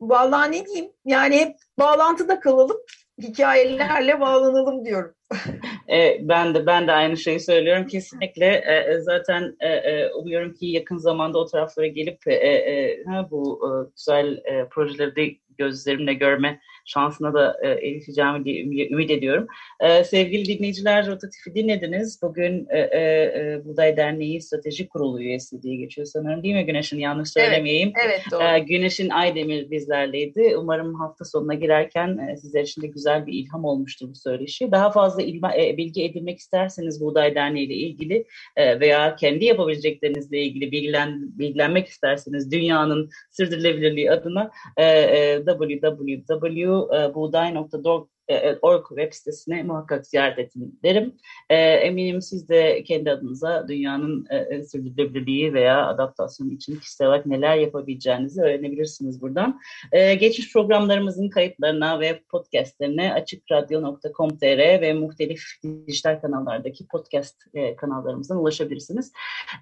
vallahi 0.00 0.52
ne 0.52 0.66
diyeyim? 0.66 0.92
Yani 1.04 1.36
hep 1.36 1.56
bağlantıda 1.78 2.40
kalalım, 2.40 2.76
hikayelerle 3.22 4.20
bağlanalım 4.20 4.84
diyorum. 4.84 5.14
e, 5.92 6.28
ben 6.28 6.54
de 6.54 6.66
ben 6.66 6.86
de 6.86 6.92
aynı 6.92 7.16
şeyi 7.16 7.40
söylüyorum 7.40 7.86
kesinlikle. 7.86 8.46
E, 8.46 8.92
e, 8.92 9.00
zaten 9.00 9.56
e, 9.60 9.68
e, 9.68 10.12
umuyorum 10.12 10.54
ki 10.54 10.66
yakın 10.66 10.96
zamanda 10.96 11.38
o 11.38 11.46
taraflara 11.46 11.86
gelip 11.86 12.26
e, 12.26 12.34
e, 12.34 13.04
bu 13.30 13.60
e, 13.64 13.70
güzel 13.96 14.36
e, 14.44 14.68
projeleri 14.68 15.16
de 15.16 15.36
gözlerimle 15.58 16.14
görme 16.14 16.60
şansına 16.86 17.34
da 17.34 17.56
e, 17.62 17.68
erişeceğimi 17.68 18.44
diye 18.44 18.88
ümit 18.88 19.10
ediyorum. 19.10 19.46
E, 19.80 20.04
sevgili 20.04 20.58
dinleyiciler, 20.58 21.06
Rotatif'i 21.06 21.54
dinlediniz. 21.54 22.22
Bugün 22.22 22.66
e, 22.70 22.78
e, 22.78 23.00
e, 23.00 23.64
Buğday 23.64 23.96
Derneği 23.96 24.40
Strateji 24.42 24.88
Kurulu 24.88 25.20
üyesi 25.20 25.62
diye 25.62 25.76
geçiyor 25.76 26.06
sanırım 26.06 26.42
değil 26.42 26.54
mi 26.54 26.66
Güneş'in? 26.66 26.98
Yanlış 26.98 27.30
söylemeyeyim. 27.30 27.92
Evet, 28.04 28.20
evet 28.24 28.32
doğru. 28.32 28.42
E, 28.42 28.58
Güneş'in 28.58 29.10
Aydemir 29.10 29.70
bizlerleydi. 29.70 30.56
Umarım 30.56 30.94
hafta 30.94 31.24
sonuna 31.24 31.54
girerken 31.54 32.18
e, 32.18 32.36
sizler 32.36 32.62
için 32.62 32.82
de 32.82 32.86
güzel 32.86 33.26
bir 33.26 33.32
ilham 33.32 33.64
olmuştur 33.64 34.08
bu 34.10 34.14
söyleşi. 34.14 34.72
Daha 34.72 34.90
fazla 34.90 35.22
ilma, 35.22 35.56
e, 35.56 35.76
bilgi 35.76 36.04
edinmek 36.04 36.38
isterseniz 36.38 37.00
Buğday 37.00 37.34
Derneği 37.34 37.66
ile 37.66 37.74
ilgili 37.74 38.24
e, 38.56 38.80
veya 38.80 39.16
kendi 39.16 39.44
yapabileceklerinizle 39.44 40.38
ilgili 40.42 40.72
bilgilen, 40.72 41.38
bilgilenmek 41.38 41.86
isterseniz 41.86 42.52
dünyanın 42.52 43.10
sürdürülebilirliği 43.30 44.10
adına 44.10 44.50
e, 44.76 44.84
e, 44.84 45.44
www 45.46 46.75
e, 46.94 47.14
buğday.org 47.14 48.08
e, 48.28 48.34
e, 48.34 48.58
org 48.62 48.88
web 48.88 49.12
sitesine 49.12 49.62
muhakkak 49.62 50.06
ziyaret 50.06 50.38
edin 50.38 50.78
derim. 50.82 51.14
E, 51.50 51.56
eminim 51.56 52.22
siz 52.22 52.48
de 52.48 52.84
kendi 52.84 53.10
adınıza 53.10 53.68
dünyanın 53.68 54.26
e, 54.30 54.62
sürdürülebilirliği 54.64 55.54
veya 55.54 55.86
adaptasyonu 55.86 56.52
için 56.52 56.76
kişisel 56.76 57.08
olarak 57.08 57.26
neler 57.26 57.56
yapabileceğinizi 57.56 58.42
öğrenebilirsiniz 58.42 59.22
buradan. 59.22 59.60
E, 59.92 60.14
geçmiş 60.14 60.52
programlarımızın 60.52 61.28
kayıtlarına 61.28 62.00
ve 62.00 62.20
podcastlerine 62.30 63.12
açıkradyo.com.tr 63.12 64.80
ve 64.80 64.92
muhtelif 64.92 65.42
dijital 65.88 66.20
kanallardaki 66.20 66.86
podcast 66.86 67.36
e, 67.54 67.76
kanallarımızdan 67.76 68.38
ulaşabilirsiniz. 68.38 69.12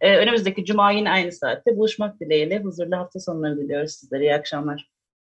E, 0.00 0.16
önümüzdeki 0.16 0.64
cuma 0.64 0.90
yine 0.90 1.10
aynı 1.10 1.32
saatte 1.32 1.76
buluşmak 1.76 2.20
dileğiyle 2.20 2.58
huzurlu 2.58 2.96
hafta 2.96 3.20
sonları 3.20 3.58
diliyoruz 3.58 3.92
sizlere. 3.92 4.24
İyi 4.24 4.34
akşamlar. 4.34 4.94